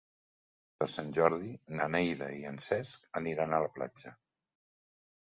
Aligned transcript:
Per 0.77 0.85
Sant 0.93 1.11
Jordi 1.17 1.51
na 1.79 1.87
Neida 1.95 2.29
i 2.37 2.39
en 2.53 2.57
Cesc 2.69 3.05
aniran 3.21 3.55
a 3.55 3.61
la 3.65 3.71
platja. 3.77 4.15